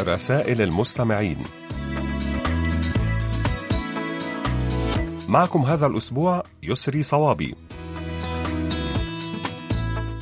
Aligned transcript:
رسائل 0.00 0.62
المستمعين. 0.62 1.42
معكم 5.28 5.60
هذا 5.60 5.86
الأسبوع 5.86 6.42
يسري 6.62 7.02
صوابي. 7.02 7.54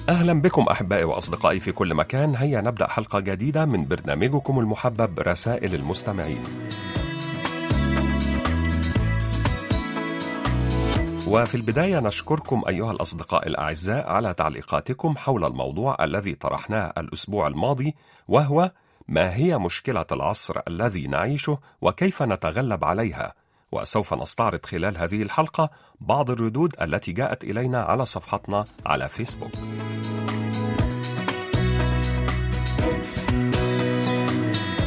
أهلا 0.08 0.32
بكم 0.32 0.62
أحبائي 0.62 1.04
وأصدقائي 1.04 1.60
في 1.60 1.72
كل 1.72 1.94
مكان. 1.94 2.36
هيا 2.36 2.60
نبدأ 2.60 2.88
حلقة 2.88 3.20
جديدة 3.20 3.64
من 3.64 3.86
برنامجكم 3.88 4.58
المحبب 4.58 5.20
رسائل 5.20 5.74
المستمعين. 5.74 6.44
وفي 11.28 11.54
البداية 11.54 12.00
نشكركم 12.00 12.62
أيها 12.68 12.92
الأصدقاء 12.92 13.48
الأعزاء 13.48 14.08
على 14.08 14.34
تعليقاتكم 14.34 15.16
حول 15.16 15.44
الموضوع 15.44 15.96
الذي 16.04 16.34
طرحناه 16.34 16.92
الأسبوع 16.98 17.46
الماضي 17.46 17.94
وهو 18.28 18.70
ما 19.08 19.36
هي 19.36 19.58
مشكلة 19.58 20.06
العصر 20.12 20.60
الذي 20.68 21.06
نعيشه 21.06 21.58
وكيف 21.80 22.22
نتغلب 22.22 22.84
عليها؟ 22.84 23.34
وسوف 23.72 24.14
نستعرض 24.14 24.66
خلال 24.66 24.98
هذه 24.98 25.22
الحلقة 25.22 25.70
بعض 26.00 26.30
الردود 26.30 26.74
التي 26.82 27.12
جاءت 27.12 27.44
إلينا 27.44 27.82
على 27.82 28.06
صفحتنا 28.06 28.64
على 28.86 29.08
فيسبوك. 29.08 29.52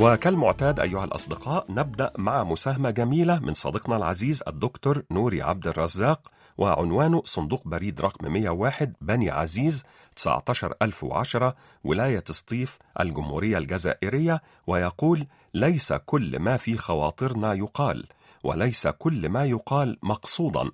وكالمعتاد 0.00 0.80
أيها 0.80 1.04
الأصدقاء 1.04 1.66
نبدأ 1.68 2.12
مع 2.18 2.44
مساهمة 2.44 2.90
جميلة 2.90 3.38
من 3.38 3.54
صديقنا 3.54 3.96
العزيز 3.96 4.42
الدكتور 4.48 5.02
نوري 5.10 5.42
عبد 5.42 5.66
الرزاق 5.66 6.28
وعنوانه 6.58 7.22
صندوق 7.24 7.62
بريد 7.68 8.00
رقم 8.00 8.32
101 8.32 8.96
بني 9.00 9.30
عزيز 9.30 9.84
19010 10.16 11.54
ولاية 11.84 12.24
سطيف 12.30 12.78
الجمهورية 13.00 13.58
الجزائرية 13.58 14.42
ويقول 14.66 15.26
ليس 15.54 15.92
كل 15.92 16.38
ما 16.38 16.56
في 16.56 16.76
خواطرنا 16.76 17.54
يقال 17.54 18.06
وليس 18.44 18.86
كل 18.86 19.28
ما 19.28 19.44
يقال 19.44 19.98
مقصودا 20.02 20.70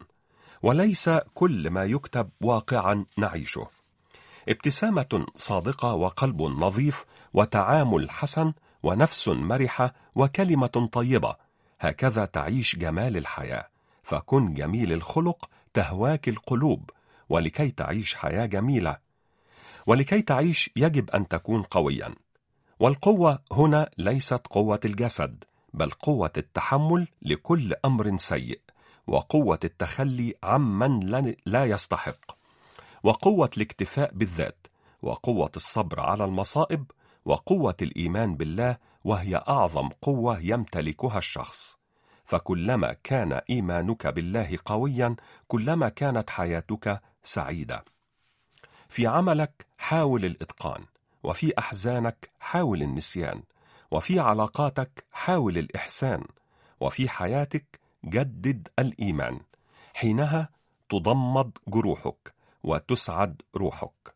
وليس 0.62 1.10
كل 1.34 1.70
ما 1.70 1.84
يكتب 1.84 2.28
واقعا 2.40 3.04
نعيشه. 3.18 3.66
ابتسامة 4.48 5.26
صادقة 5.34 5.94
وقلب 5.94 6.42
نظيف 6.42 7.04
وتعامل 7.34 8.10
حسن 8.10 8.52
ونفس 8.86 9.28
مرحة 9.28 9.94
وكلمة 10.14 10.88
طيبة. 10.92 11.36
هكذا 11.80 12.24
تعيش 12.24 12.76
جمال 12.76 13.16
الحياة. 13.16 13.68
فكن 14.02 14.54
جميل 14.54 14.92
الخلق 14.92 15.50
تهواك 15.74 16.28
القلوب. 16.28 16.90
ولكي 17.28 17.70
تعيش 17.70 18.14
حياة 18.14 18.46
جميلة. 18.46 18.98
ولكي 19.86 20.22
تعيش 20.22 20.70
يجب 20.76 21.10
أن 21.10 21.28
تكون 21.28 21.62
قويا. 21.62 22.14
والقوة 22.80 23.38
هنا 23.52 23.90
ليست 23.98 24.40
قوة 24.50 24.80
الجسد 24.84 25.44
بل 25.74 25.90
قوة 25.90 26.32
التحمل 26.36 27.08
لكل 27.22 27.74
أمر 27.84 28.16
سيء. 28.16 28.60
وقوة 29.06 29.60
التخلي 29.64 30.34
عمن 30.44 31.00
لا 31.46 31.64
يستحق. 31.64 32.36
وقوة 33.02 33.50
الاكتفاء 33.56 34.10
بالذات. 34.14 34.66
وقوة 35.02 35.50
الصبر 35.56 36.00
على 36.00 36.24
المصائب 36.24 36.84
وقوة 37.26 37.76
الإيمان 37.82 38.36
بالله 38.36 38.76
وهي 39.04 39.36
أعظم 39.36 39.88
قوة 39.88 40.38
يمتلكها 40.40 41.18
الشخص. 41.18 41.76
فكلما 42.24 42.92
كان 43.04 43.32
إيمانك 43.32 44.06
بالله 44.06 44.58
قويا 44.64 45.16
كلما 45.48 45.88
كانت 45.88 46.30
حياتك 46.30 47.00
سعيدة. 47.22 47.84
في 48.88 49.06
عملك 49.06 49.66
حاول 49.78 50.24
الإتقان 50.24 50.84
وفي 51.22 51.58
أحزانك 51.58 52.30
حاول 52.40 52.82
النسيان 52.82 53.42
وفي 53.90 54.20
علاقاتك 54.20 55.04
حاول 55.12 55.58
الإحسان 55.58 56.24
وفي 56.80 57.08
حياتك 57.08 57.80
جدد 58.04 58.68
الإيمان. 58.78 59.40
حينها 59.96 60.48
تضمد 60.88 61.58
جروحك 61.68 62.34
وتسعد 62.62 63.42
روحك. 63.56 64.15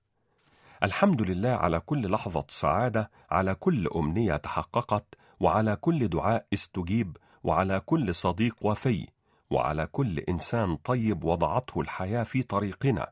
الحمد 0.83 1.23
لله 1.23 1.49
على 1.49 1.81
كل 1.81 2.11
لحظة 2.11 2.45
سعادة، 2.49 3.11
على 3.31 3.55
كل 3.55 3.89
أمنية 3.89 4.37
تحققت، 4.37 5.05
وعلى 5.41 5.77
كل 5.77 6.09
دعاء 6.09 6.47
استجيب، 6.55 7.17
وعلى 7.45 7.81
كل 7.81 8.15
صديق 8.15 8.57
وفي، 8.63 9.07
وعلى 9.51 9.87
كل 9.87 10.19
إنسان 10.19 10.77
طيب 10.77 11.25
وضعته 11.25 11.81
الحياة 11.81 12.23
في 12.23 12.43
طريقنا، 12.43 13.11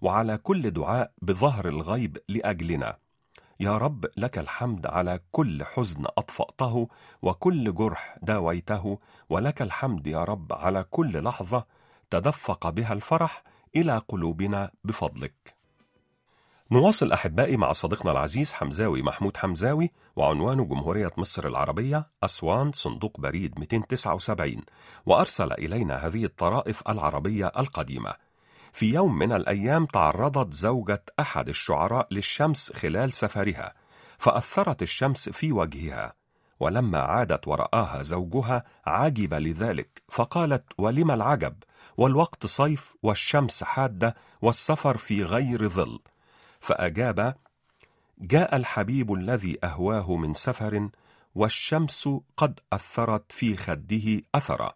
وعلى 0.00 0.38
كل 0.38 0.70
دعاء 0.70 1.12
بظهر 1.22 1.68
الغيب 1.68 2.18
لأجلنا. 2.28 2.96
يا 3.60 3.78
رب 3.78 4.06
لك 4.16 4.38
الحمد 4.38 4.86
على 4.86 5.20
كل 5.30 5.64
حزن 5.64 6.04
أطفأته، 6.18 6.88
وكل 7.22 7.74
جرح 7.74 8.16
داويته، 8.22 8.98
ولك 9.28 9.62
الحمد 9.62 10.06
يا 10.06 10.24
رب 10.24 10.52
على 10.52 10.84
كل 10.90 11.24
لحظة 11.24 11.64
تدفق 12.10 12.68
بها 12.68 12.92
الفرح 12.92 13.42
إلى 13.76 13.98
قلوبنا 14.08 14.70
بفضلك. 14.84 15.57
نواصل 16.70 17.12
أحبائي 17.12 17.56
مع 17.56 17.72
صديقنا 17.72 18.12
العزيز 18.12 18.52
حمزاوي 18.52 19.02
محمود 19.02 19.36
حمزاوي 19.36 19.90
وعنوانه 20.16 20.64
جمهورية 20.64 21.10
مصر 21.16 21.46
العربية 21.46 22.06
أسوان 22.24 22.72
صندوق 22.72 23.20
بريد 23.20 23.58
279 23.58 24.62
وأرسل 25.06 25.52
إلينا 25.52 26.06
هذه 26.06 26.24
الطرائف 26.24 26.88
العربية 26.88 27.52
القديمة. 27.58 28.14
في 28.72 28.94
يوم 28.94 29.18
من 29.18 29.32
الأيام 29.32 29.86
تعرضت 29.86 30.54
زوجة 30.54 31.04
أحد 31.20 31.48
الشعراء 31.48 32.06
للشمس 32.10 32.72
خلال 32.72 33.12
سفرها 33.12 33.74
فأثرت 34.18 34.82
الشمس 34.82 35.28
في 35.28 35.52
وجهها 35.52 36.14
ولما 36.60 36.98
عادت 36.98 37.48
ورآها 37.48 38.02
زوجها 38.02 38.64
عجب 38.86 39.34
لذلك 39.34 40.02
فقالت 40.08 40.64
ولم 40.78 41.10
العجب؟ 41.10 41.54
والوقت 41.96 42.46
صيف 42.46 42.94
والشمس 43.02 43.64
حادة 43.64 44.14
والسفر 44.42 44.96
في 44.96 45.22
غير 45.22 45.68
ظل. 45.68 46.00
فأجاب: 46.60 47.34
جاء 48.18 48.56
الحبيب 48.56 49.12
الذي 49.12 49.58
أهواه 49.64 50.16
من 50.16 50.34
سفر 50.34 50.88
والشمس 51.34 52.08
قد 52.36 52.60
أثرت 52.72 53.32
في 53.32 53.56
خده 53.56 54.22
أثرا. 54.34 54.72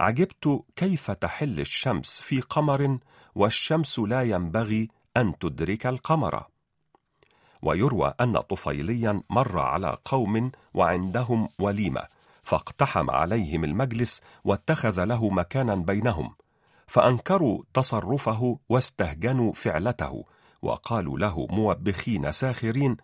عجبت 0.00 0.64
كيف 0.76 1.10
تحل 1.10 1.60
الشمس 1.60 2.20
في 2.20 2.40
قمر 2.40 2.98
والشمس 3.34 3.98
لا 3.98 4.22
ينبغي 4.22 4.88
أن 5.16 5.38
تدرك 5.38 5.86
القمر. 5.86 6.44
ويروى 7.62 8.14
أن 8.20 8.40
طفيليا 8.40 9.22
مر 9.30 9.58
على 9.58 9.96
قوم 10.04 10.52
وعندهم 10.74 11.48
وليمة 11.58 12.02
فاقتحم 12.42 13.10
عليهم 13.10 13.64
المجلس 13.64 14.20
واتخذ 14.44 15.04
له 15.04 15.30
مكانا 15.30 15.74
بينهم 15.74 16.34
فأنكروا 16.86 17.62
تصرفه 17.74 18.58
واستهجنوا 18.68 19.52
فعلته 19.52 20.24
وقالوا 20.62 21.18
له 21.18 21.46
موبخين 21.50 22.32
ساخرين 22.32 22.96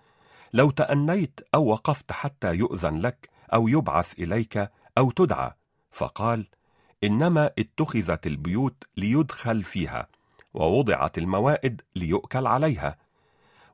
لو 0.52 0.70
تأنيت 0.70 1.40
أو 1.54 1.66
وقفت 1.66 2.12
حتى 2.12 2.54
يؤذن 2.54 2.98
لك 2.98 3.28
أو 3.54 3.68
يبعث 3.68 4.12
إليك 4.18 4.70
أو 4.98 5.10
تدعى. 5.10 5.52
فقال 5.90 6.46
إنما 7.04 7.50
اتخذت 7.58 8.26
البيوت 8.26 8.84
ليدخل 8.96 9.62
فيها 9.62 10.08
ووضعت 10.54 11.18
الموائد 11.18 11.82
ليؤكل 11.96 12.46
عليها 12.46 12.96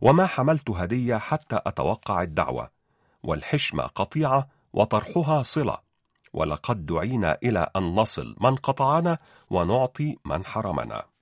وما 0.00 0.26
حملت 0.26 0.70
هدية 0.70 1.16
حتى 1.16 1.60
أتوقع 1.66 2.22
الدعوة 2.22 2.70
والحشمة 3.22 3.82
قطيعة 3.82 4.48
وطرحها 4.72 5.42
صلة 5.42 5.78
ولقد 6.32 6.87
دعينا 6.87 7.38
إلى 7.42 7.70
أن 7.76 7.82
نصل 7.82 8.37
من 8.40 8.56
قطعنا 8.56 9.19
ونعطي 9.50 10.16
من 10.25 10.44
حرمنا. 10.44 11.13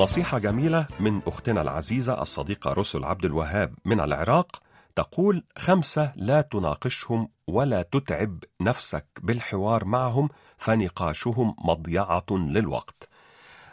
نصيحة 0.00 0.38
جميلة 0.38 0.86
من 1.00 1.20
أختنا 1.26 1.62
العزيزة 1.62 2.22
الصديقة 2.22 2.72
رسل 2.72 3.04
عبد 3.04 3.24
الوهاب 3.24 3.74
من 3.84 4.00
العراق 4.00 4.62
تقول 4.96 5.44
خمسة 5.58 6.12
لا 6.16 6.40
تناقشهم 6.40 7.28
ولا 7.46 7.82
تتعب 7.82 8.38
نفسك 8.60 9.06
بالحوار 9.22 9.84
معهم 9.84 10.28
فنقاشهم 10.58 11.54
مضيعة 11.64 12.26
للوقت. 12.30 13.08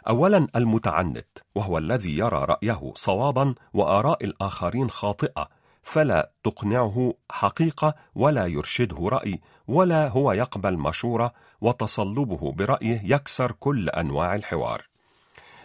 اولا 0.08 0.46
المتعنت 0.56 1.38
وهو 1.54 1.78
الذي 1.78 2.18
يرى 2.18 2.44
رأيه 2.44 2.92
صوابا 2.94 3.54
وآراء 3.74 4.24
الآخرين 4.24 4.90
خاطئة 4.90 5.48
فلا 5.82 6.32
تقنعه 6.44 7.14
حقيقة 7.30 7.94
ولا 8.14 8.46
يرشده 8.46 9.08
رأي 9.08 9.40
ولا 9.68 10.08
هو 10.08 10.32
يقبل 10.32 10.76
مشورة 10.76 11.32
وتصلبه 11.60 12.52
برأيه 12.52 13.00
يكسر 13.04 13.52
كل 13.52 13.88
أنواع 13.88 14.34
الحوار. 14.34 14.87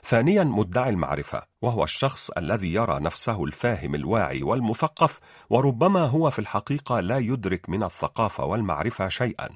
ثانيا 0.05 0.43
مدعي 0.43 0.89
المعرفة 0.89 1.43
وهو 1.61 1.83
الشخص 1.83 2.29
الذي 2.29 2.73
يرى 2.73 2.99
نفسه 2.99 3.43
الفاهم 3.43 3.95
الواعي 3.95 4.43
والمثقف 4.43 5.19
وربما 5.49 5.99
هو 5.99 6.29
في 6.29 6.39
الحقيقة 6.39 6.99
لا 6.99 7.17
يدرك 7.17 7.69
من 7.69 7.83
الثقافة 7.83 8.45
والمعرفة 8.45 9.07
شيئا. 9.07 9.49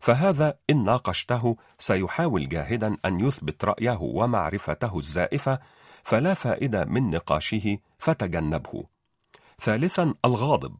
فهذا 0.00 0.54
إن 0.70 0.84
ناقشته 0.84 1.56
سيحاول 1.78 2.48
جاهدا 2.48 2.96
أن 3.04 3.20
يثبت 3.20 3.64
رأيه 3.64 3.98
ومعرفته 4.00 4.98
الزائفة 4.98 5.58
فلا 6.04 6.34
فائدة 6.34 6.84
من 6.84 7.10
نقاشه 7.10 7.78
فتجنبه. 7.98 8.84
ثالثا 9.60 10.14
الغاضب 10.24 10.76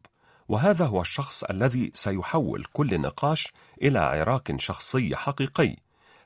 وهذا 0.47 0.85
هو 0.85 1.01
الشخص 1.01 1.43
الذي 1.43 1.91
سيحول 1.93 2.65
كل 2.73 3.01
نقاش 3.01 3.53
إلى 3.81 3.99
عراك 3.99 4.59
شخصي 4.59 5.15
حقيقي 5.15 5.75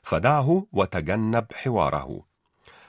فدعه 0.02 0.66
وتجنب 0.72 1.46
حواره. 1.54 2.35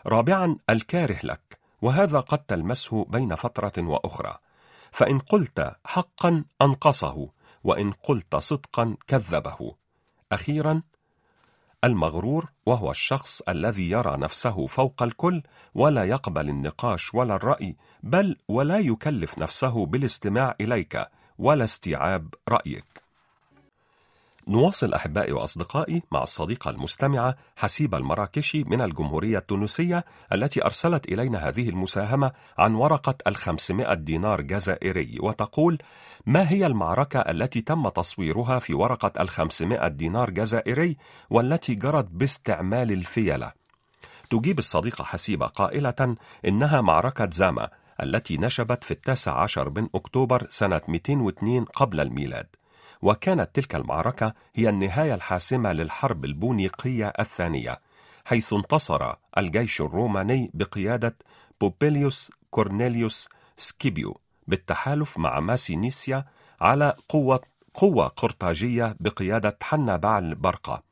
رابعا 0.08 0.58
الكاره 0.70 1.20
لك 1.24 1.60
وهذا 1.82 2.20
قد 2.20 2.38
تلمسه 2.38 3.06
بين 3.06 3.36
فترة 3.36 3.74
وأخرى. 3.78 4.38
فإن 4.92 5.20
قلت 5.20 5.72
حقا 5.86 6.44
أنقصه 6.62 7.30
وإن 7.64 7.92
قلت 7.92 8.36
صدقا 8.36 8.96
كذبه. 9.08 9.76
أخيرا 10.32 10.82
المغرور 11.84 12.52
وهو 12.66 12.92
الشخص 12.92 13.42
الذي 13.42 13.90
يرى 13.90 14.18
نفسه 14.18 14.66
فوق 14.66 15.04
الكل 15.04 15.44
ولا 15.76 16.04
يقبل 16.04 16.50
النقاش 16.50 17.14
ولا 17.14 17.36
الرأي 17.36 17.76
بل 18.04 18.38
ولا 18.48 18.80
يكلف 18.80 19.38
نفسه 19.38 19.86
بالاستماع 19.86 20.56
إليك 20.62 21.04
ولا 21.38 21.64
استيعاب 21.64 22.34
رأيك. 22.50 23.07
نواصل 24.48 24.94
أحبائي 24.94 25.32
وأصدقائي 25.32 26.04
مع 26.12 26.24
الصديقة 26.24 26.70
المستمعة 26.70 27.36
حسيبة 27.56 27.98
المراكشي 27.98 28.64
من 28.64 28.82
الجمهورية 28.82 29.38
التونسية 29.38 30.06
التي 30.34 30.66
أرسلت 30.66 31.06
إلينا 31.06 31.48
هذه 31.50 31.70
المساهمة 31.70 32.32
عن 32.58 32.76
ورقة 32.76 33.16
الخمسمائة 33.28 33.94
دينار 33.94 34.42
جزائري 34.42 35.18
وتقول 35.20 35.78
ما 36.26 36.52
هي 36.52 36.66
المعركة 36.66 37.20
التي 37.20 37.62
تم 37.62 37.90
تصويرها 37.90 38.60
في 38.60 38.74
ورقة 38.74 39.22
الخمسمائة 39.22 39.88
دينار 39.88 40.30
جزائري 40.30 40.98
والتي 41.30 41.76
جرت 41.76 42.08
باستعمال 42.12 42.92
الفيلة 42.92 43.52
تجيب 44.30 44.60
الصديقة 44.60 45.04
حسيبة 45.04 45.46
قائلة 45.46 46.16
إنها 46.46 46.82
معركة 46.82 47.30
زاما 47.32 47.70
التي 48.04 48.38
نشبت 48.38 48.84
في 48.84 48.92
التاسع 48.92 49.42
عشر 49.42 49.70
من 49.70 49.88
أكتوبر 49.96 50.48
سنة 50.50 50.82
202 50.88 51.64
قبل 51.64 52.00
الميلاد. 52.00 52.48
وكانت 53.02 53.50
تلك 53.54 53.76
المعركة 53.76 54.34
هي 54.56 54.70
النهاية 54.70 55.14
الحاسمة 55.14 55.74
للحرب 55.74 56.26
البونيقية 56.26 57.14
الثانية 57.20 57.78
حيث 58.26 58.54
انتصر 58.54 59.14
الجيش 59.38 59.82
الروماني 59.82 60.52
بقيادة 60.54 61.18
بوبيليوس 61.62 62.32
كورنيليوس 62.50 63.30
سكيبيو 63.58 64.20
بالتحالف 64.48 65.18
مع 65.18 65.40
ماسينيسيا 65.40 66.26
على 66.62 66.96
قوة 67.10 67.42
قوة 67.74 68.08
قرطاجية 68.08 68.96
بقيادة 69.00 69.58
حنا 69.62 69.98
بعل 69.98 70.36
برقة. 70.36 70.84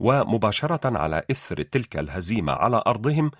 ومباشرة 0.00 0.98
على 0.98 1.22
إثر 1.30 1.62
تلك 1.62 1.96
الهزيمة 1.96 2.52
على 2.52 2.82
أرضهم 2.86 3.30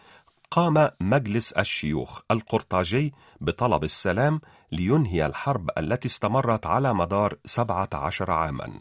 قام 0.50 0.90
مجلس 1.00 1.52
الشيوخ 1.52 2.20
القرطاجي 2.30 3.14
بطلب 3.40 3.84
السلام 3.84 4.40
لينهي 4.72 5.26
الحرب 5.26 5.70
التي 5.78 6.08
استمرت 6.08 6.66
على 6.66 6.94
مدار 6.94 7.34
17 7.44 8.30
عاما. 8.30 8.80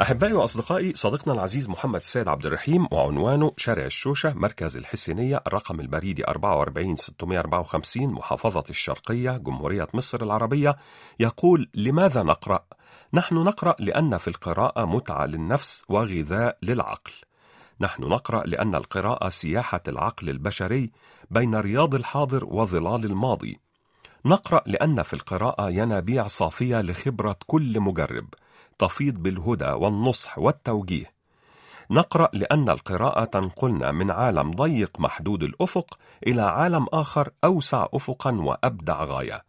أحبائي 0.00 0.32
وأصدقائي 0.32 0.92
صديقنا 0.94 1.34
العزيز 1.34 1.68
محمد 1.68 1.96
السيد 1.96 2.28
عبد 2.28 2.46
الرحيم 2.46 2.86
وعنوانه 2.90 3.52
شارع 3.56 3.84
الشوشة 3.84 4.32
مركز 4.32 4.76
الحسينية 4.76 5.42
الرقم 5.46 5.80
البريدي 5.80 6.24
44654 6.28 8.08
محافظة 8.08 8.64
الشرقية 8.70 9.30
جمهورية 9.36 9.88
مصر 9.94 10.22
العربية 10.22 10.76
يقول 11.20 11.70
لماذا 11.74 12.22
نقرأ؟ 12.22 12.64
نحن 13.12 13.34
نقرأ 13.34 13.76
لأن 13.78 14.16
في 14.16 14.28
القراءة 14.28 14.84
متعة 14.84 15.26
للنفس 15.26 15.84
وغذاء 15.88 16.58
للعقل. 16.62 17.12
نحن 17.80 18.02
نقرأ 18.02 18.42
لأن 18.46 18.74
القراءة 18.74 19.28
سياحة 19.28 19.82
العقل 19.88 20.30
البشري 20.30 20.90
بين 21.30 21.54
رياض 21.54 21.94
الحاضر 21.94 22.44
وظلال 22.44 23.04
الماضي. 23.04 23.60
نقرأ 24.24 24.62
لأن 24.66 25.02
في 25.02 25.14
القراءة 25.14 25.70
ينابيع 25.70 26.26
صافية 26.26 26.80
لخبرة 26.80 27.36
كل 27.46 27.80
مجرب. 27.80 28.26
تفيض 28.78 29.14
بالهدى 29.14 29.70
والنصح 29.70 30.38
والتوجيه. 30.38 31.14
نقرأ 31.90 32.28
لأن 32.32 32.70
القراءة 32.70 33.24
تنقلنا 33.24 33.92
من 33.92 34.10
عالم 34.10 34.50
ضيق 34.50 35.00
محدود 35.00 35.42
الأفق 35.42 35.98
إلى 36.26 36.42
عالم 36.42 36.86
آخر 36.92 37.30
أوسع 37.44 37.86
افقا 37.94 38.32
وأبدع 38.32 39.04
غاية. 39.04 39.44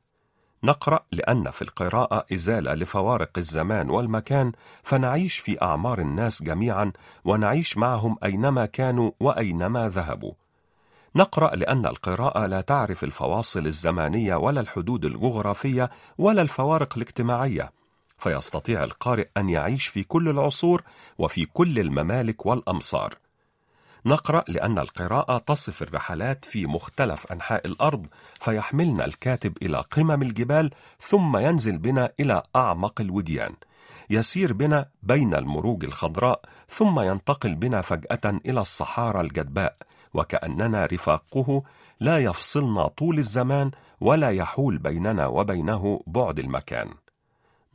نقرأ 0.63 0.99
لأن 1.11 1.49
في 1.49 1.61
القراءة 1.61 2.25
إزالة 2.33 2.73
لفوارق 2.73 3.29
الزمان 3.37 3.89
والمكان 3.89 4.51
فنعيش 4.83 5.37
في 5.37 5.61
أعمار 5.61 5.99
الناس 5.99 6.43
جميعا 6.43 6.91
ونعيش 7.25 7.77
معهم 7.77 8.17
أينما 8.23 8.65
كانوا 8.65 9.11
وأينما 9.19 9.89
ذهبوا. 9.89 10.33
نقرأ 11.15 11.55
لأن 11.55 11.85
القراءة 11.85 12.45
لا 12.45 12.61
تعرف 12.61 13.03
الفواصل 13.03 13.65
الزمانية 13.65 14.35
ولا 14.35 14.61
الحدود 14.61 15.05
الجغرافية 15.05 15.89
ولا 16.17 16.41
الفوارق 16.41 16.93
الاجتماعية. 16.97 17.71
فيستطيع 18.17 18.83
القارئ 18.83 19.27
أن 19.37 19.49
يعيش 19.49 19.87
في 19.87 20.03
كل 20.03 20.29
العصور 20.29 20.83
وفي 21.17 21.45
كل 21.45 21.79
الممالك 21.79 22.45
والأمصار. 22.45 23.13
نقرأ 24.05 24.43
لأن 24.47 24.79
القراءة 24.79 25.37
تصف 25.37 25.81
الرحلات 25.81 26.45
في 26.45 26.65
مختلف 26.65 27.31
أنحاء 27.31 27.67
الأرض 27.67 28.05
فيحملنا 28.41 29.05
الكاتب 29.05 29.57
إلى 29.61 29.77
قمم 29.91 30.21
الجبال 30.21 30.71
ثم 30.99 31.37
ينزل 31.37 31.77
بنا 31.77 32.11
إلى 32.19 32.43
أعمق 32.55 33.01
الوديان. 33.01 33.53
يسير 34.09 34.53
بنا 34.53 34.89
بين 35.03 35.35
المروج 35.35 35.83
الخضراء 35.83 36.41
ثم 36.69 36.99
ينتقل 36.99 37.55
بنا 37.55 37.81
فجأة 37.81 38.39
إلى 38.45 38.61
الصحارى 38.61 39.21
الجدباء 39.21 39.75
وكأننا 40.13 40.85
رفاقه 40.85 41.63
لا 41.99 42.19
يفصلنا 42.19 42.87
طول 42.87 43.19
الزمان 43.19 43.71
ولا 44.01 44.29
يحول 44.29 44.77
بيننا 44.77 45.27
وبينه 45.27 46.01
بعد 46.07 46.39
المكان. 46.39 46.89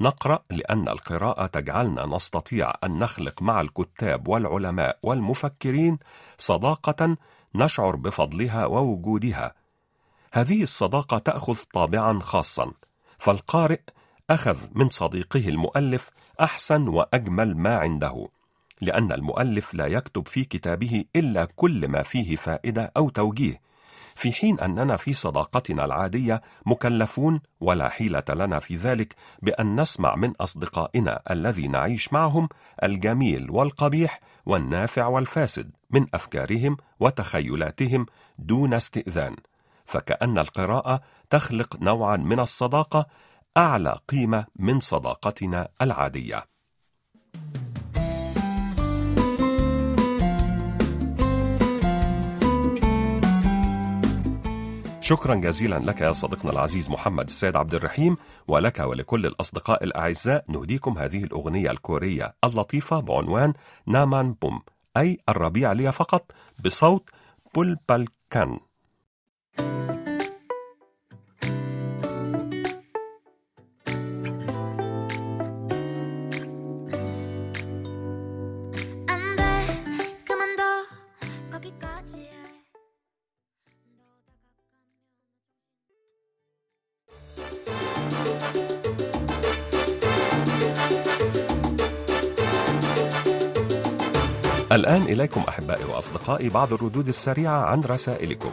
نقرأ 0.00 0.44
لأن 0.50 0.88
القراءة 0.88 1.46
تجعلنا 1.46 2.06
نستطيع 2.06 2.72
أن 2.84 2.98
نخلق 2.98 3.42
مع 3.42 3.60
الكتاب 3.60 4.28
والعلماء 4.28 4.98
والمفكرين 5.02 5.98
صداقة 6.38 7.16
نشعر 7.54 7.96
بفضلها 7.96 8.66
ووجودها. 8.66 9.54
هذه 10.32 10.62
الصداقة 10.62 11.18
تأخذ 11.18 11.58
طابعا 11.72 12.20
خاصا 12.20 12.72
فالقارئ 13.18 13.80
أخذ 14.30 14.58
من 14.74 14.90
صديقه 14.90 15.48
المؤلف 15.48 16.10
أحسن 16.40 16.88
وأجمل 16.88 17.56
ما 17.56 17.76
عنده 17.76 18.28
لأن 18.80 19.12
المؤلف 19.12 19.74
لا 19.74 19.86
يكتب 19.86 20.28
في 20.28 20.44
كتابه 20.44 21.04
إلا 21.16 21.44
كل 21.44 21.88
ما 21.88 22.02
فيه 22.02 22.36
فائدة 22.36 22.92
أو 22.96 23.08
توجيه. 23.08 23.60
في 24.20 24.32
حين 24.32 24.60
أننا 24.60 24.96
في 24.96 25.12
صداقتنا 25.12 25.84
العادية 25.84 26.42
مكلفون 26.66 27.40
ولا 27.60 27.88
حيلة 27.88 28.24
لنا 28.28 28.58
في 28.58 28.76
ذلك 28.76 29.14
بأن 29.42 29.80
نسمع 29.80 30.16
من 30.16 30.32
أصدقائنا 30.40 31.22
الذي 31.30 31.68
نعيش 31.68 32.12
معهم 32.12 32.48
الجميل 32.82 33.50
والقبيح 33.50 34.20
والنافع 34.46 35.06
والفاسد 35.06 35.70
من 35.90 36.06
أفكارهم 36.14 36.76
وتخيلاتهم 37.00 38.06
دون 38.38 38.74
استئذان 38.74 39.36
فكأن 39.84 40.38
القراءة 40.38 41.00
تخلق 41.30 41.76
نوعا 41.80 42.16
من 42.16 42.40
الصداقة 42.40 43.06
أعلى 43.56 43.98
قيمة 44.08 44.46
من 44.56 44.80
صداقتنا 44.80 45.68
العادية. 45.82 46.44
شكرا 55.10 55.34
جزيلا 55.34 55.78
لك 55.78 56.00
يا 56.00 56.12
صديقنا 56.12 56.52
العزيز 56.52 56.90
محمد 56.90 57.24
السيد 57.24 57.56
عبد 57.56 57.74
الرحيم 57.74 58.16
ولك 58.48 58.78
ولكل 58.78 59.26
الأصدقاء 59.26 59.84
الأعزاء. 59.84 60.44
نهديكم 60.48 60.98
هذه 60.98 61.24
الأغنية 61.24 61.70
الكورية 61.70 62.34
اللطيفة 62.44 63.00
بعنوان 63.00 63.52
نامان 63.86 64.32
بوم 64.32 64.60
أي 64.96 65.18
الربيع 65.28 65.72
لي 65.72 65.92
فقط 65.92 66.32
بصوت 66.64 67.10
بولبالكان 67.54 68.58
الآن 94.90 95.02
إليكم 95.02 95.40
أحبائي 95.48 95.84
وأصدقائي 95.84 96.48
بعض 96.48 96.72
الردود 96.72 97.08
السريعة 97.08 97.64
عن 97.64 97.80
رسائلكم. 97.80 98.52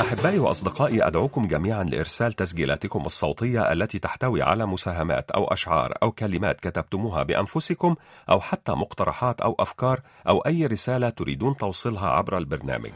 أحبائي 0.00 0.38
وأصدقائي 0.38 1.06
أدعوكم 1.06 1.42
جميعا 1.42 1.84
لإرسال 1.84 2.32
تسجيلاتكم 2.32 3.02
الصوتية 3.06 3.72
التي 3.72 3.98
تحتوي 3.98 4.42
على 4.42 4.66
مساهمات 4.66 5.30
أو 5.30 5.44
أشعار 5.44 5.94
أو 6.02 6.12
كلمات 6.12 6.60
كتبتموها 6.60 7.22
بأنفسكم 7.22 7.94
أو 8.30 8.40
حتى 8.40 8.72
مقترحات 8.72 9.40
أو 9.40 9.56
أفكار 9.60 10.00
أو 10.28 10.38
أي 10.38 10.66
رسالة 10.66 11.08
تريدون 11.08 11.56
توصيلها 11.56 12.08
عبر 12.08 12.38
البرنامج. 12.38 12.90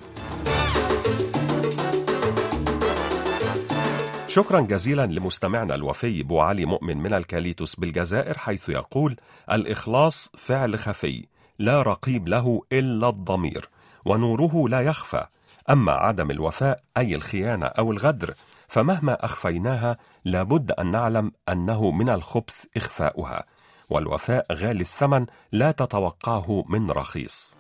شكرا 4.33 4.61
جزيلا 4.61 5.07
لمستمعنا 5.07 5.75
الوفي 5.75 6.23
بو 6.23 6.41
علي 6.41 6.65
مؤمن 6.65 6.97
من 6.97 7.13
الكاليتوس 7.15 7.77
بالجزائر 7.77 8.39
حيث 8.39 8.69
يقول 8.69 9.17
الإخلاص 9.53 10.31
فعل 10.37 10.79
خفي 10.79 11.27
لا 11.59 11.83
رقيب 11.83 12.29
له 12.29 12.63
إلا 12.73 13.09
الضمير 13.09 13.69
ونوره 14.05 14.69
لا 14.69 14.81
يخفى. 14.81 15.27
أما 15.71 15.93
عدم 15.93 16.31
الوفاء 16.31 16.83
أي 16.97 17.15
الخيانة 17.15 17.67
أو 17.67 17.93
الغدر 17.93 18.35
فمهما 18.69 19.25
أخفيناها 19.25 19.97
لابد 20.25 20.73
أن 20.73 20.91
نعلم 20.91 21.33
أنه 21.49 21.91
من 21.91 22.09
الخبث 22.09 22.65
إخفاؤها. 22.77 23.45
والوفاء 23.91 24.47
غالي 24.53 24.81
الثمن 24.81 25.27
لا 25.53 25.71
تتوقعه 25.71 26.65
من 26.69 26.91
رخيص. 26.91 27.57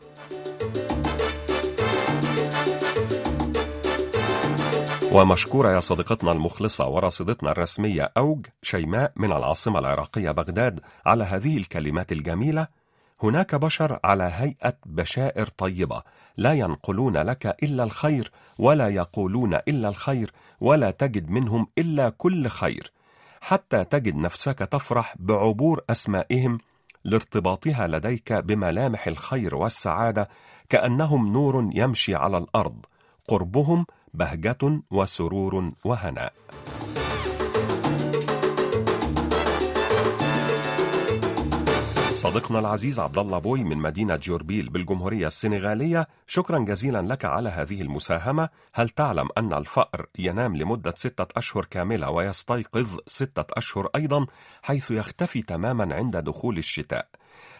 ومشكورة 5.14 5.72
يا 5.74 5.80
صديقتنا 5.80 6.32
المخلصة 6.32 6.88
ورصيدتنا 6.88 7.50
الرسمية 7.50 8.12
أوج 8.16 8.46
شيماء 8.62 9.12
من 9.16 9.32
العاصمة 9.32 9.78
العراقية 9.78 10.30
بغداد 10.30 10.80
على 11.06 11.24
هذه 11.24 11.56
الكلمات 11.56 12.12
الجميلة 12.12 12.66
هناك 13.22 13.54
بشر 13.54 14.00
على 14.04 14.24
هيئة 14.34 14.74
بشائر 14.86 15.46
طيبة 15.46 16.02
لا 16.36 16.52
ينقلون 16.52 17.16
لك 17.16 17.56
إلا 17.62 17.84
الخير 17.84 18.30
ولا 18.58 18.88
يقولون 18.88 19.54
إلا 19.54 19.88
الخير 19.88 20.32
ولا 20.60 20.90
تجد 20.90 21.30
منهم 21.30 21.66
إلا 21.78 22.08
كل 22.10 22.48
خير 22.48 22.92
حتى 23.40 23.84
تجد 23.84 24.16
نفسك 24.16 24.58
تفرح 24.58 25.14
بعبور 25.18 25.80
أسمائهم 25.90 26.58
لارتباطها 27.04 27.86
لديك 27.86 28.32
بملامح 28.32 29.06
الخير 29.06 29.54
والسعادة 29.54 30.28
كأنهم 30.68 31.32
نور 31.32 31.70
يمشي 31.74 32.14
على 32.14 32.38
الأرض 32.38 32.86
قربهم 33.28 33.86
بهجة 34.14 34.82
وسرور 34.90 35.72
وهناء. 35.84 36.32
صديقنا 42.22 42.58
العزيز 42.58 43.00
عبد 43.00 43.18
الله 43.18 43.38
بوي 43.38 43.64
من 43.64 43.78
مدينة 43.78 44.16
جوربيل 44.16 44.68
بالجمهورية 44.68 45.26
السنغالية 45.26 46.06
شكرا 46.26 46.58
جزيلا 46.58 47.02
لك 47.02 47.24
على 47.24 47.48
هذه 47.48 47.82
المساهمة 47.82 48.48
هل 48.72 48.88
تعلم 48.88 49.28
أن 49.38 49.52
الفأر 49.52 50.06
ينام 50.18 50.56
لمدة 50.56 50.94
ستة 50.96 51.26
أشهر 51.36 51.64
كاملة 51.64 52.10
ويستيقظ 52.10 52.98
ستة 53.06 53.44
أشهر 53.50 53.88
أيضا 53.96 54.26
حيث 54.62 54.90
يختفي 54.90 55.42
تماما 55.42 55.94
عند 55.94 56.16
دخول 56.16 56.58
الشتاء 56.58 57.08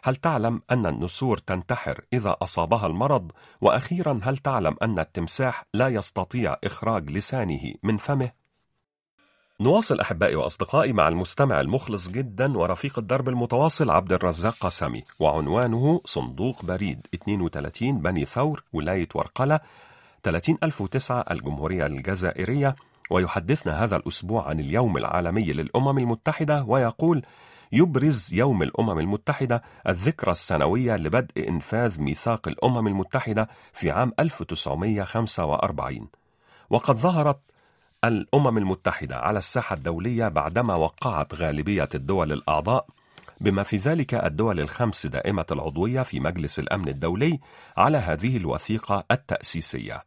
هل 0.04 0.16
تعلم 0.16 0.62
أن 0.71 0.87
النسور 0.87 1.38
تنتحر 1.38 2.00
إذا 2.12 2.37
أصابها 2.42 2.87
المرض؟ 2.87 3.33
وأخيرا 3.61 4.21
هل 4.23 4.38
تعلم 4.38 4.76
أن 4.83 4.99
التمساح 4.99 5.64
لا 5.75 5.88
يستطيع 5.88 6.57
إخراج 6.64 7.11
لسانه 7.11 7.75
من 7.83 7.97
فمه؟ 7.97 8.41
نواصل 9.61 10.00
أحبائي 10.00 10.37
وأصدقائي 10.37 10.92
مع 10.92 11.09
المستمع 11.09 11.61
المخلص 11.61 12.09
جدا 12.09 12.59
ورفيق 12.59 12.99
الدرب 12.99 13.28
المتواصل 13.28 13.90
عبد 13.90 14.12
الرزاق 14.12 14.54
قسمي 14.61 15.04
وعنوانه 15.21 16.00
صندوق 16.04 16.64
بريد. 16.64 17.06
32 17.14 17.99
بني 17.99 18.25
ثور 18.25 18.64
ولاية 18.73 19.09
ورقلة. 19.14 19.61
30009 20.23 21.25
الجمهورية 21.30 21.87
الجزائرية. 21.87 22.76
ويحدثنا 23.11 23.85
هذا 23.85 23.97
الأسبوع 23.97 24.49
عن 24.49 24.61
اليوم 24.61 24.97
العالمي 24.97 25.52
للأمم 25.52 25.99
المتحدة 25.99 26.64
ويقول 26.68 27.23
يبرز 27.73 28.28
يوم 28.32 28.62
الأمم 28.62 28.99
المتحدة 28.99 29.62
الذكرى 29.88 30.30
السنوية 30.30 30.97
لبدء 30.97 31.49
إنفاذ 31.49 32.00
ميثاق 32.00 32.49
الأمم 32.49 32.87
المتحدة 32.87 33.49
في 33.73 33.90
عام 33.90 34.12
1945 34.18 36.09
وقد 36.71 36.97
ظهرت 36.97 37.38
الأمم 38.04 38.59
المتحدة 38.59 39.16
على 39.16 39.38
الساحة 39.38 39.75
الدولية 39.76 40.28
بعدما 40.28 40.75
وقعت 40.75 41.35
غالبية 41.35 41.88
الدول 41.94 42.32
الأعضاء 42.32 42.87
بما 43.40 43.62
في 43.62 43.76
ذلك 43.76 44.14
الدول 44.14 44.61
الخمس 44.61 45.06
دائمة 45.06 45.47
العضوية 45.50 46.02
في 46.02 46.21
مجلس 46.21 46.59
الأمن 46.59 46.88
الدولي 46.88 47.40
على 47.76 47.99
هذه 47.99 48.37
الوثيقة 48.37 49.04
التأسيسية 49.11 50.04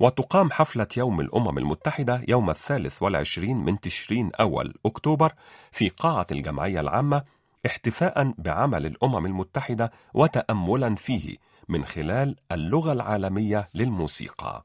وتقام 0.00 0.50
حفلة 0.50 0.86
يوم 0.96 1.20
الأمم 1.20 1.58
المتحدة 1.58 2.22
يوم 2.28 2.50
الثالث 2.50 3.02
والعشرين 3.02 3.56
من 3.56 3.80
تشرين 3.80 4.30
أول 4.40 4.74
أكتوبر 4.86 5.32
في 5.72 5.88
قاعة 5.88 6.26
الجمعية 6.32 6.80
العامة 6.80 7.22
احتفاء 7.66 8.34
بعمل 8.38 8.86
الأمم 8.86 9.26
المتحدة 9.26 9.92
وتأملا 10.14 10.94
فيه 10.94 11.36
من 11.68 11.84
خلال 11.84 12.36
اللغة 12.52 12.92
العالمية 12.92 13.68
للموسيقى. 13.74 14.64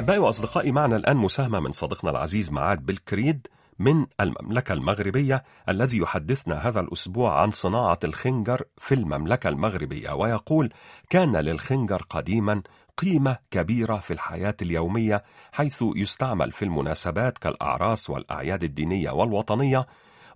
أحبائي 0.00 0.18
وأصدقائي 0.18 0.72
معنا 0.72 0.96
الآن 0.96 1.16
مساهمة 1.16 1.60
من 1.60 1.72
صديقنا 1.72 2.10
العزيز 2.10 2.52
معاد 2.52 2.86
بالكريد 2.86 3.46
من 3.78 4.06
المملكة 4.20 4.72
المغربية 4.72 5.44
الذي 5.68 5.98
يحدثنا 5.98 6.68
هذا 6.68 6.80
الأسبوع 6.80 7.40
عن 7.40 7.50
صناعة 7.50 7.98
الخنجر 8.04 8.62
في 8.78 8.94
المملكة 8.94 9.48
المغربية 9.48 10.10
ويقول 10.12 10.72
كان 11.10 11.36
للخنجر 11.36 12.02
قديما 12.10 12.62
قيمة 12.98 13.36
كبيرة 13.50 13.96
في 13.98 14.12
الحياة 14.12 14.56
اليومية 14.62 15.24
حيث 15.52 15.84
يستعمل 15.96 16.52
في 16.52 16.64
المناسبات 16.64 17.38
كالأعراس 17.38 18.10
والأعياد 18.10 18.64
الدينية 18.64 19.10
والوطنية 19.10 19.86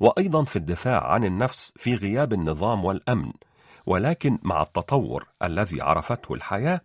وأيضا 0.00 0.44
في 0.44 0.56
الدفاع 0.56 1.12
عن 1.12 1.24
النفس 1.24 1.72
في 1.76 1.94
غياب 1.94 2.32
النظام 2.32 2.84
والأمن. 2.84 3.32
ولكن 3.86 4.38
مع 4.42 4.62
التطور 4.62 5.28
الذي 5.42 5.80
عرفته 5.80 6.34
الحياة 6.34 6.80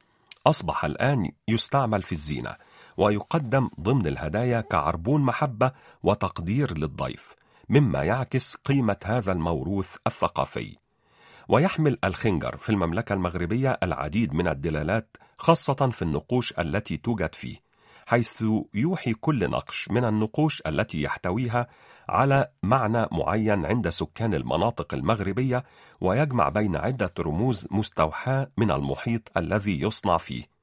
أصبح 0.47 0.85
الآن 0.85 1.31
يستعمل 1.47 2.01
في 2.01 2.11
الزينة. 2.11 2.68
ويقدم 2.99 3.69
ضمن 3.81 4.07
الهدايا 4.07 4.61
كعربون 4.61 5.21
محبة 5.21 5.71
وتقدير 6.03 6.77
للضيف 6.77 7.35
مما 7.69 8.03
يعكس 8.03 8.55
قيمة 8.55 8.97
هذا 9.05 9.31
الموروث 9.31 9.95
الثقافي. 10.07 10.75
ويحمل 11.47 11.97
الخنجر 12.03 12.57
في 12.57 12.69
المملكة 12.69 13.13
المغربية 13.13 13.79
العديد 13.83 14.33
من 14.33 14.47
الدلالات 14.47 15.17
خاصة 15.37 15.89
في 15.89 16.01
النقوش 16.01 16.53
التي 16.59 16.97
توجد 16.97 17.35
فيه 17.35 17.57
حيث 18.05 18.43
يوحي 18.73 19.13
كل 19.13 19.49
نقش 19.49 19.89
من 19.91 20.05
النقوش 20.05 20.61
التي 20.67 21.01
يحتويها 21.01 21.67
على 22.09 22.47
معنى 22.63 23.07
معين 23.11 23.65
عند 23.65 23.89
سكان 23.89 24.33
المناطق 24.33 24.93
المغربية 24.93 25.63
ويجمع 26.01 26.49
بين 26.49 26.75
عدة 26.75 27.13
رموز 27.19 27.67
مستوحاة 27.71 28.51
من 28.57 28.71
المحيط 28.71 29.37
الذي 29.37 29.81
يصنع 29.81 30.17
فيه. 30.17 30.58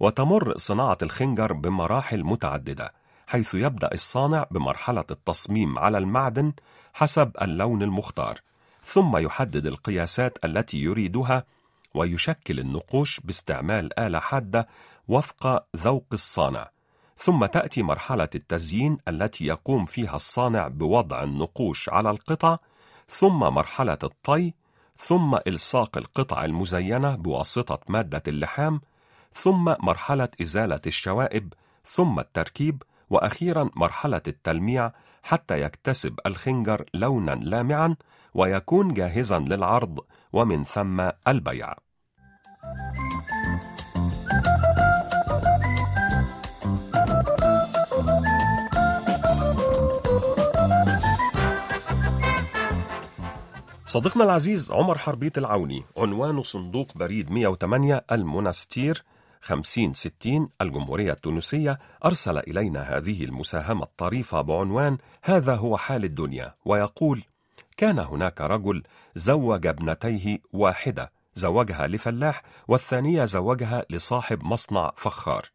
وتمر 0.00 0.58
صناعة 0.58 0.98
الخنجر 1.02 1.52
بمراحل 1.52 2.24
متعددة 2.24 2.92
حيث 3.26 3.54
يبدأ 3.54 3.94
الصانع 3.94 4.46
بمرحلة 4.50 5.04
التصميم 5.10 5.78
على 5.78 5.98
المعدن 5.98 6.52
حسب 6.94 7.32
اللون 7.42 7.82
المختار 7.82 8.40
ثم 8.84 9.16
يحدد 9.16 9.66
القياسات 9.66 10.38
التي 10.44 10.78
يريدها 10.78 11.44
ويشكل 11.94 12.58
النقوش 12.58 13.20
باستعمال 13.20 13.98
آلة 13.98 14.18
حادة 14.18 14.68
وفق 15.08 15.66
ذوق 15.76 16.06
الصانع 16.12 16.70
ثم 17.18 17.46
تأتي 17.46 17.82
مرحلة 17.82 18.28
التزيين 18.34 18.98
التي 19.08 19.46
يقوم 19.46 19.84
فيها 19.84 20.16
الصانع 20.16 20.68
بوضع 20.68 21.22
النقوش 21.22 21.88
على 21.88 22.10
القطع، 22.10 22.58
ثم 23.08 23.38
مرحلة 23.38 23.98
الطي، 24.04 24.52
ثم 24.96 25.38
إلصاق 25.46 25.98
القطع 25.98 26.44
المزينة 26.44 27.16
بواسطة 27.16 27.80
مادة 27.88 28.22
اللحام، 28.28 28.80
ثم 29.32 29.74
مرحلة 29.80 30.28
إزالة 30.42 30.80
الشوائب، 30.86 31.52
ثم 31.84 32.20
التركيب، 32.20 32.82
وأخيرا 33.10 33.70
مرحلة 33.76 34.22
التلميع 34.28 34.92
حتى 35.22 35.60
يكتسب 35.60 36.20
الخنجر 36.26 36.84
لونا 36.94 37.30
لامعا 37.30 37.96
ويكون 38.34 38.94
جاهزا 38.94 39.38
للعرض 39.38 39.98
ومن 40.32 40.64
ثم 40.64 41.10
البيع. 41.28 41.74
صديقنا 53.88 54.24
العزيز 54.24 54.72
عمر 54.72 54.98
حربيت 54.98 55.38
العوني 55.38 55.84
عنوان 55.96 56.42
صندوق 56.42 56.98
بريد 56.98 57.30
108 57.30 58.04
المنستير 58.12 59.04
5060 59.40 60.48
الجمهورية 60.60 61.12
التونسية 61.12 61.78
أرسل 62.04 62.38
إلينا 62.38 62.80
هذه 62.80 63.24
المساهمة 63.24 63.82
الطريفة 63.82 64.40
بعنوان 64.40 64.98
هذا 65.22 65.54
هو 65.54 65.76
حال 65.76 66.04
الدنيا 66.04 66.54
ويقول 66.64 67.22
كان 67.76 67.98
هناك 67.98 68.40
رجل 68.40 68.82
زوج 69.16 69.66
ابنتيه 69.66 70.38
واحدة 70.52 71.12
زوجها 71.34 71.86
لفلاح 71.86 72.42
والثانية 72.68 73.24
زوجها 73.24 73.84
لصاحب 73.90 74.42
مصنع 74.44 74.90
فخار. 74.96 75.46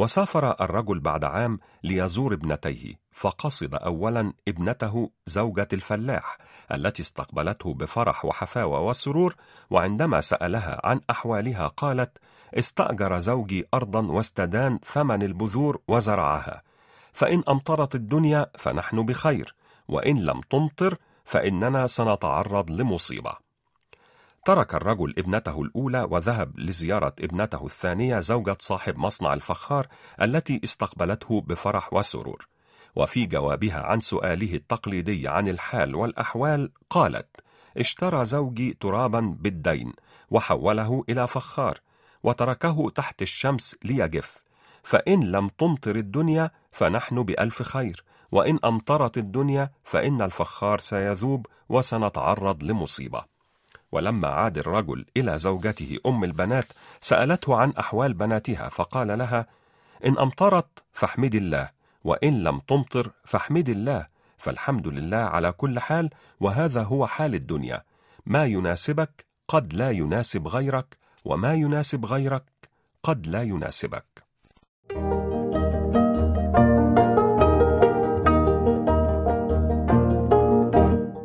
وسافر 0.00 0.56
الرجل 0.60 1.00
بعد 1.00 1.24
عام 1.24 1.58
ليزور 1.82 2.34
ابنتيه 2.34 3.00
فقصد 3.12 3.74
اولا 3.74 4.32
ابنته 4.48 5.10
زوجة 5.26 5.68
الفلاح 5.72 6.38
التي 6.72 7.02
استقبلته 7.02 7.74
بفرح 7.74 8.24
وحفاوة 8.24 8.80
وسرور 8.80 9.34
وعندما 9.70 10.20
سألها 10.20 10.80
عن 10.84 11.00
أحوالها 11.10 11.66
قالت 11.66 12.18
استأجر 12.54 13.18
زوجي 13.18 13.64
ارضا 13.74 14.06
واستدان 14.06 14.78
ثمن 14.84 15.22
البذور 15.22 15.80
وزرعها. 15.88 16.62
فإن 17.12 17.42
أمطرت 17.48 17.94
الدنيا 17.94 18.46
فنحن 18.58 19.06
بخير 19.06 19.54
وإن 19.88 20.24
لم 20.24 20.40
تمطر 20.40 20.96
فإننا 21.24 21.86
سنتعرض 21.86 22.70
لمصيبة. 22.70 23.49
ترك 24.44 24.74
الرجل 24.74 25.14
ابنته 25.18 25.62
الأولى 25.62 26.06
وذهب 26.10 26.58
لزيارة 26.58 27.14
ابنته 27.20 27.64
الثانية 27.64 28.20
زوجة 28.20 28.56
صاحب 28.60 28.98
مصنع 28.98 29.34
الفخار 29.34 29.86
التي 30.22 30.60
استقبلته 30.64 31.40
بفرح 31.40 31.92
وسرور. 31.92 32.48
وفي 32.96 33.26
جوابها 33.26 33.80
عن 33.80 34.00
سؤاله 34.00 34.54
التقليدي 34.54 35.28
عن 35.28 35.48
الحال 35.48 35.94
والأحوال 35.94 36.72
قالت: 36.90 37.26
اشترى 37.76 38.24
زوجي 38.24 38.76
ترابا 38.80 39.20
بالدين 39.20 39.92
وحوله 40.30 41.04
إلى 41.08 41.28
فخار 41.28 41.78
وتركه 42.22 42.90
تحت 42.90 43.22
الشمس 43.22 43.76
ليجف 43.84 44.44
فإن 44.82 45.20
لم 45.20 45.48
تمطر 45.48 45.96
الدنيا 45.96 46.50
فنحن 46.72 47.22
بألف 47.22 47.62
خير 47.62 48.04
وإن 48.32 48.58
أمطرت 48.64 49.18
الدنيا 49.18 49.70
فإن 49.84 50.22
الفخار 50.22 50.78
سيذوب 50.78 51.46
وسنتعرض 51.68 52.62
لمصيبة 52.62 53.39
ولما 53.92 54.28
عاد 54.28 54.58
الرجل 54.58 55.04
إلى 55.16 55.38
زوجته 55.38 55.98
أم 56.06 56.24
البنات 56.24 56.66
سألته 57.00 57.56
عن 57.56 57.70
أحوال 57.70 58.14
بناتها 58.14 58.68
فقال 58.68 59.18
لها 59.18 59.46
إن 60.06 60.18
أمطرت 60.18 60.68
فاحمد 60.92 61.34
الله 61.34 61.70
وإن 62.04 62.42
لم 62.42 62.58
تمطر 62.58 63.10
فاحمد 63.24 63.68
الله 63.68 64.06
فالحمد 64.38 64.88
لله 64.88 65.16
على 65.16 65.52
كل 65.52 65.78
حال 65.78 66.10
وهذا 66.40 66.82
هو 66.82 67.06
حال 67.06 67.34
الدنيا. 67.34 67.82
ما 68.26 68.44
يناسبك 68.44 69.24
قد 69.48 69.72
لا 69.74 69.90
يناسب 69.90 70.48
غيرك 70.48 70.96
وما 71.24 71.54
يناسب 71.54 72.06
غيرك 72.06 72.44
قد 73.02 73.26
لا 73.26 73.42
يناسبك. 73.42 74.04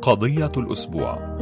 قضية 0.02 0.52
الأسبوع. 0.58 1.36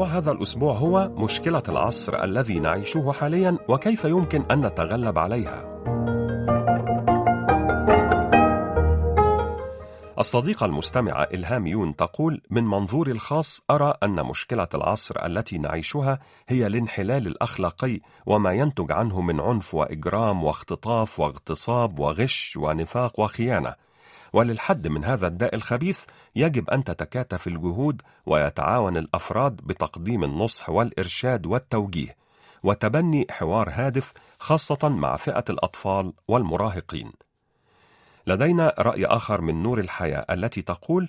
وموضوع 0.00 0.18
هذا 0.18 0.32
الأسبوع 0.32 0.74
هو 0.74 1.08
مشكلة 1.16 1.62
العصر 1.68 2.24
الذي 2.24 2.58
نعيشه 2.58 3.12
حاليا 3.12 3.58
وكيف 3.68 4.04
يمكن 4.04 4.42
أن 4.50 4.66
نتغلب 4.66 5.18
عليها. 5.18 5.64
الصديقة 10.18 10.66
المستمعة 10.66 11.22
إلهام 11.22 11.66
يون 11.66 11.96
تقول: 11.96 12.40
من 12.50 12.64
منظوري 12.64 13.12
الخاص 13.12 13.62
أرى 13.70 13.94
أن 14.02 14.24
مشكلة 14.26 14.68
العصر 14.74 15.26
التي 15.26 15.58
نعيشها 15.58 16.18
هي 16.48 16.66
الانحلال 16.66 17.26
الأخلاقي 17.26 18.00
وما 18.26 18.52
ينتج 18.52 18.92
عنه 18.92 19.20
من 19.20 19.40
عنف 19.40 19.74
وإجرام 19.74 20.44
واختطاف 20.44 21.20
واغتصاب 21.20 21.98
وغش 21.98 22.56
ونفاق 22.56 23.20
وخيانة. 23.20 23.74
وللحد 24.32 24.86
من 24.86 25.04
هذا 25.04 25.26
الداء 25.26 25.54
الخبيث 25.54 26.04
يجب 26.36 26.70
أن 26.70 26.84
تتكاتف 26.84 27.46
الجهود 27.46 28.02
ويتعاون 28.26 28.96
الأفراد 28.96 29.56
بتقديم 29.56 30.24
النصح 30.24 30.70
والإرشاد 30.70 31.46
والتوجيه 31.46 32.16
وتبني 32.62 33.26
حوار 33.30 33.70
هادف 33.72 34.12
خاصة 34.38 34.88
مع 34.88 35.16
فئة 35.16 35.44
الأطفال 35.50 36.12
والمراهقين. 36.28 37.12
لدينا 38.26 38.74
رأي 38.78 39.06
آخر 39.06 39.40
من 39.40 39.62
نور 39.62 39.80
الحياة 39.80 40.26
التي 40.30 40.62
تقول 40.62 41.08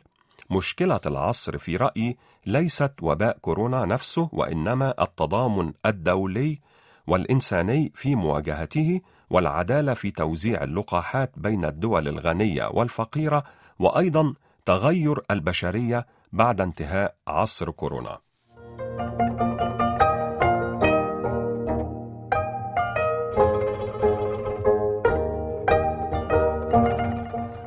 مشكلة 0.50 1.00
العصر 1.06 1.58
في 1.58 1.78
رأيي 1.78 2.18
ليست 2.46 2.94
وباء 3.02 3.38
كورونا 3.42 3.86
نفسه 3.86 4.30
وإنما 4.32 5.04
التضامن 5.04 5.74
الدولي 5.86 6.60
والإنساني 7.08 7.92
في 7.96 8.16
مواجهته 8.16 9.02
والعدالة 9.32 9.94
في 9.94 10.12
توزيع 10.12 10.64
اللقاحات 10.64 11.32
بين 11.38 11.66
الدول 11.66 12.08
الغنية 12.08 12.70
والفقيرة 12.74 13.44
وأيضا 13.80 14.34
تغير 14.66 15.20
البشرية 15.32 16.06
بعد 16.34 16.62
انتهاء 16.62 17.16
عصر 17.28 17.72
كورونا 17.72 18.18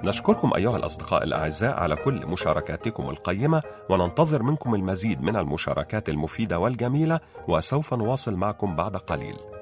نشكركم 0.04 0.54
أيها 0.56 0.76
الأصدقاء 0.76 1.24
الأعزاء 1.24 1.80
على 1.80 1.96
كل 1.96 2.26
مشاركاتكم 2.26 3.10
القيمة 3.10 3.62
وننتظر 3.90 4.42
منكم 4.42 4.74
المزيد 4.74 5.22
من 5.22 5.36
المشاركات 5.36 6.08
المفيدة 6.08 6.58
والجميلة 6.58 7.20
وسوف 7.48 7.94
نواصل 7.94 8.36
معكم 8.36 8.76
بعد 8.76 8.96
قليل. 8.96 9.53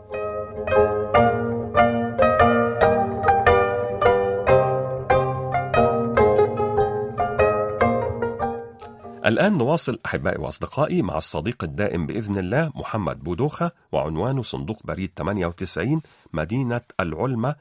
الآن 9.33 9.59
نواصل 9.59 9.99
أحبائي 10.07 10.39
وأصدقائي 10.39 11.03
مع 11.03 11.17
الصديق 11.17 11.65
الدائم 11.65 12.07
بإذن 12.07 12.39
الله 12.39 12.73
محمد 12.75 13.25
بودوخة 13.25 13.73
وعنوانه 13.93 14.43
صندوق 14.43 14.87
بريد 14.87 15.11
98 15.17 16.03
مدينة 16.33 16.81
العلمة 17.01 17.55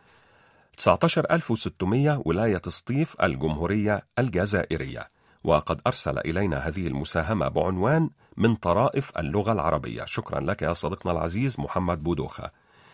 19600 0.77 2.21
ولاية 2.25 2.61
سطيف 2.67 3.15
الجمهورية 3.23 4.01
الجزائرية. 4.19 5.09
وقد 5.43 5.81
أرسل 5.87 6.17
إلينا 6.17 6.57
هذه 6.57 6.87
المساهمة 6.87 7.47
بعنوان 7.47 8.09
من 8.37 8.55
طرائف 8.55 9.17
اللغة 9.17 9.51
العربية. 9.51 10.05
شكرا 10.05 10.39
لك 10.39 10.61
يا 10.61 10.73
صديقنا 10.73 11.11
العزيز 11.11 11.59
محمد 11.59 12.03
بودوخة. 12.03 12.51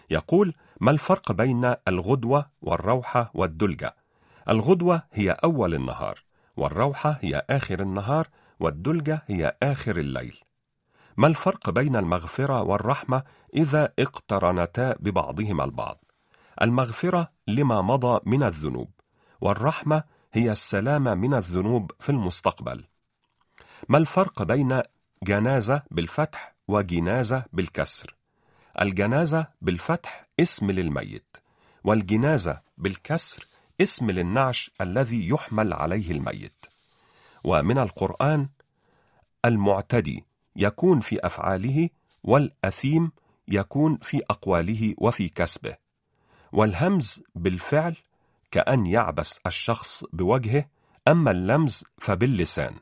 يقول 0.09 0.53
ما 0.79 0.91
الفرق 0.91 1.31
بين 1.31 1.73
الغدوة 1.87 2.45
والروحة 2.61 3.31
والدلجة؟ 3.33 3.95
الغدوة 4.49 5.01
هي 5.13 5.31
أول 5.31 5.73
النهار 5.73 6.19
والروحة 6.57 7.17
هي 7.21 7.45
آخر 7.49 7.79
النهار 7.79 8.27
والدلجة 8.59 9.23
هي 9.27 9.57
آخر 9.63 9.97
الليل. 9.97 10.39
ما 11.17 11.27
الفرق 11.27 11.69
بين 11.69 11.95
المغفرة 11.95 12.61
والرحمة 12.61 13.23
إذا 13.53 13.93
اقترنتا 13.99 14.95
ببعضهما 14.99 15.63
البعض؟ 15.63 16.03
المغفرة 16.61 17.31
لما 17.47 17.81
مضى 17.81 18.19
من 18.25 18.43
الذنوب 18.43 18.89
والرحمة 19.41 20.03
هي 20.33 20.51
السلامة 20.51 21.13
من 21.13 21.33
الذنوب 21.33 21.91
في 21.99 22.09
المستقبل. 22.09 22.83
ما 23.89 23.97
الفرق 23.97 24.43
بين 24.43 24.81
جنازة 25.23 25.83
بالفتح 25.91 26.55
وجنازة 26.67 27.45
بالكسر؟ 27.53 28.15
الجنازة 28.81 29.47
بالفتح 29.61 30.27
اسم 30.39 30.71
للميت 30.71 31.37
والجنازة 31.83 32.61
بالكسر 32.77 33.47
اسم 33.81 34.11
للنعش 34.11 34.71
الذي 34.81 35.29
يحمل 35.29 35.73
عليه 35.73 36.11
الميت. 36.11 36.65
ومن 37.43 37.77
القرآن 37.77 38.49
المعتدي 39.45 40.25
يكون 40.55 40.99
في 40.99 41.25
أفعاله 41.25 41.89
والأثيم 42.23 43.11
يكون 43.47 43.97
في 44.01 44.21
أقواله 44.29 44.95
وفي 44.97 45.29
كسبه 45.29 45.75
والهمز 46.51 47.23
بالفعل 47.35 47.95
كأن 48.51 48.85
يعبس 48.85 49.39
الشخص 49.47 50.03
بوجهه 50.13 50.65
أما 51.07 51.31
اللمز 51.31 51.83
فباللسان 51.97 52.75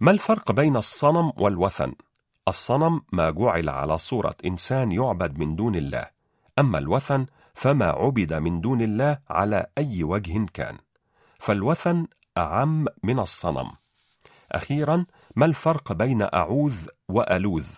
ما 0.00 0.10
الفرق 0.10 0.52
بين 0.52 0.76
الصنم 0.76 1.32
والوثن؟ 1.36 1.92
الصنم 2.48 3.00
ما 3.12 3.30
جعل 3.30 3.68
على 3.68 3.98
صورة 3.98 4.34
إنسان 4.44 4.92
يعبد 4.92 5.38
من 5.38 5.56
دون 5.56 5.74
الله 5.74 6.06
أما 6.58 6.78
الوثن 6.78 7.26
فما 7.54 7.86
عبد 7.86 8.32
من 8.32 8.60
دون 8.60 8.82
الله 8.82 9.18
على 9.30 9.66
أي 9.78 10.04
وجه 10.04 10.46
كان 10.54 10.78
فالوثن 11.38 12.06
أعم 12.38 12.86
من 13.02 13.18
الصنم. 13.18 13.70
أخيرا 14.52 15.06
ما 15.36 15.46
الفرق 15.46 15.92
بين 15.92 16.22
أعوذ 16.22 16.86
وألوذ؟ 17.08 17.68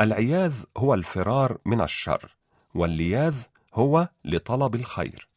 العياذ 0.00 0.54
هو 0.76 0.94
الفرار 0.94 1.58
من 1.64 1.80
الشر 1.80 2.36
واللياذ 2.74 3.36
هو 3.74 4.08
لطلب 4.24 4.74
الخير. 4.74 5.28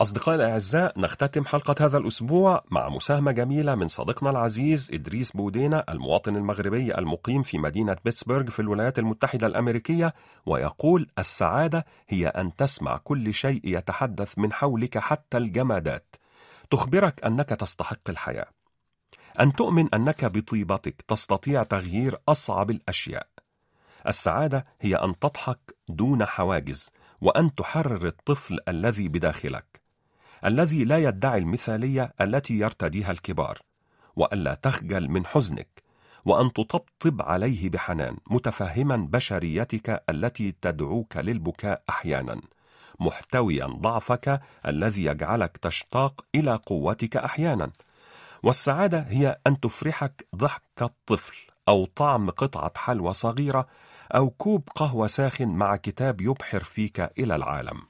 أصدقائي 0.00 0.36
الأعزاء 0.36 1.00
نختتم 1.00 1.44
حلقة 1.44 1.86
هذا 1.86 1.98
الأسبوع 1.98 2.64
مع 2.70 2.88
مساهمة 2.88 3.32
جميلة 3.32 3.74
من 3.74 3.88
صديقنا 3.88 4.30
العزيز 4.30 4.90
إدريس 4.92 5.32
بودينا 5.32 5.84
المواطن 5.88 6.36
المغربي 6.36 6.98
المقيم 6.98 7.42
في 7.42 7.58
مدينة 7.58 7.96
بيتسبرغ 8.04 8.50
في 8.50 8.60
الولايات 8.60 8.98
المتحدة 8.98 9.46
الأمريكية 9.46 10.14
ويقول 10.46 11.08
السعادة 11.18 11.86
هي 12.08 12.26
أن 12.26 12.56
تسمع 12.56 12.96
كل 12.96 13.34
شيء 13.34 13.60
يتحدث 13.64 14.38
من 14.38 14.52
حولك 14.52 14.98
حتى 14.98 15.38
الجمادات. 15.38 16.16
تخبرك 16.72 17.24
أنك 17.24 17.48
تستحق 17.48 18.10
الحياة. 18.10 18.46
أن 19.40 19.52
تؤمن 19.52 19.94
أنك 19.94 20.24
بطيبتك 20.24 21.02
تستطيع 21.08 21.62
تغيير 21.62 22.18
أصعب 22.28 22.70
الأشياء. 22.70 23.28
السعادة 24.08 24.66
هي 24.80 24.94
أن 24.96 25.18
تضحك 25.18 25.76
دون 25.88 26.24
حواجز 26.24 26.90
وأن 27.20 27.54
تحرر 27.54 28.06
الطفل 28.06 28.58
الذي 28.68 29.08
بداخلك 29.08 29.80
الذي 30.44 30.84
لا 30.84 30.98
يدعي 30.98 31.38
المثالية 31.38 32.14
التي 32.20 32.58
يرتديها 32.58 33.10
الكبار 33.10 33.58
وألا 34.16 34.54
تخجل 34.54 35.08
من 35.08 35.26
حزنك 35.26 35.82
وأن 36.24 36.52
تطبطب 36.52 37.22
عليه 37.22 37.70
بحنان 37.70 38.16
متفهما 38.30 38.96
بشريتك 38.96 40.04
التي 40.10 40.52
تدعوك 40.52 41.16
للبكاء 41.16 41.82
أحيانا. 41.88 42.40
محتويا 43.02 43.66
ضعفك 43.66 44.40
الذي 44.66 45.04
يجعلك 45.04 45.56
تشتاق 45.56 46.24
إلى 46.34 46.54
قوتك 46.66 47.16
أحيانا. 47.16 47.70
والسعادة 48.42 49.00
هي 49.08 49.38
أن 49.46 49.60
تفرحك 49.60 50.26
ضحك 50.36 50.62
الطفل 50.82 51.36
أو 51.68 51.84
طعم 51.84 52.30
قطعة 52.30 52.72
حلوى 52.76 53.14
صغيرة 53.14 53.66
أو 54.14 54.30
كوب 54.30 54.68
قهوة 54.76 55.06
ساخن 55.06 55.48
مع 55.48 55.76
كتاب 55.76 56.20
يبحر 56.20 56.64
فيك 56.64 57.00
إلى 57.18 57.34
العالم. 57.36 57.82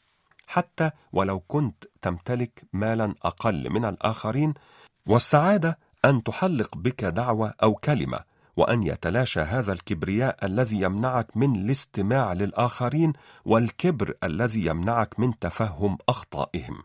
حتى 0.47 0.91
ولو 1.13 1.41
كنت 1.41 1.85
تمتلك 2.03 2.65
مالا 2.73 3.15
أقل 3.23 3.71
من 3.71 3.85
الآخرين 3.85 4.55
والسعادة 5.07 5.79
أن 6.05 6.23
تحلق 6.23 6.77
بك 6.77 7.05
دعوة 7.05 7.55
أو 7.63 7.75
كلمة 7.75 8.19
وأن 8.57 8.83
يتلاشى 8.83 9.41
هذا 9.41 9.73
الكبرياء 9.73 10.45
الذي 10.45 10.81
يمنعك 10.81 11.37
من 11.37 11.57
الاستماع 11.57 12.33
للآخرين 12.33 13.13
والكبر 13.45 14.15
الذي 14.25 14.67
يمنعك 14.67 15.21
من 15.21 15.39
تفهم 15.39 15.99
أخطائهم. 16.09 16.83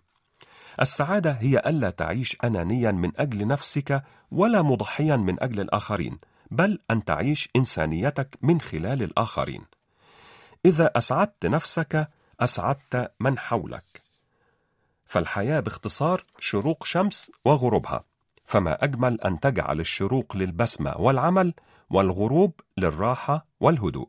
السعادة 0.82 1.32
هي 1.32 1.60
ألا 1.60 1.90
تعيش 1.90 2.38
أنانيا 2.44 2.92
من 2.92 3.12
أجل 3.16 3.48
نفسك 3.48 4.04
ولا 4.32 4.62
مضحيا 4.62 5.16
من 5.16 5.44
أجل 5.44 5.60
الآخرين 5.60 6.18
بل 6.52 6.80
أن 6.92 7.04
تعيش 7.06 7.50
إنسانيتك 7.56 8.38
من 8.42 8.62
خلال 8.62 9.04
الآخرين. 9.04 9.66
إذا 10.66 10.92
أسعدت 10.96 11.46
نفسك 11.46 12.10
أسعدت 12.40 13.12
من 13.20 13.40
حولك. 13.40 14.02
فالحياة 15.06 15.60
باختصار 15.60 16.26
شروق 16.40 16.86
شمس 16.86 17.32
وغروبها. 17.46 18.04
فما 18.48 18.84
أجمل 18.84 19.22
أن 19.22 19.40
تجعل 19.40 19.80
الشروق 19.80 20.38
للبسمة 20.38 20.98
والعمل 20.98 21.54
والغروب 21.90 22.54
للراحة 22.78 23.46
والهدوء. 23.60 24.08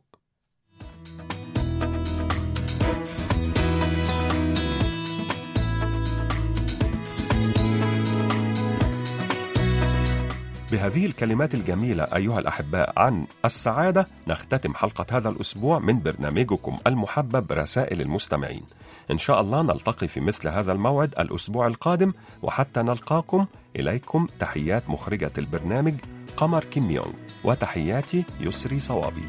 بهذه 10.71 11.05
الكلمات 11.05 11.53
الجميلة 11.53 12.03
أيها 12.03 12.39
الأحباء 12.39 12.93
عن 12.97 13.27
السعادة 13.45 14.07
نختتم 14.27 14.73
حلقة 14.73 15.05
هذا 15.17 15.29
الأسبوع 15.29 15.79
من 15.79 15.99
برنامجكم 15.99 16.77
المحبب 16.87 17.51
رسائل 17.51 18.01
المستمعين. 18.01 18.63
إن 19.11 19.17
شاء 19.17 19.41
الله 19.41 19.61
نلتقي 19.61 20.07
في 20.07 20.19
مثل 20.19 20.47
هذا 20.47 20.71
الموعد 20.71 21.19
الأسبوع 21.19 21.67
القادم 21.67 22.13
وحتى 22.41 22.81
نلقاكم 22.81 23.45
إليكم 23.75 24.27
تحيات 24.39 24.89
مخرجة 24.89 25.31
البرنامج 25.37 25.93
قمر 26.37 26.63
كيم 26.63 26.91
يونغ 26.91 27.13
وتحياتي 27.43 28.25
يسري 28.39 28.79
صوابي. 28.79 29.27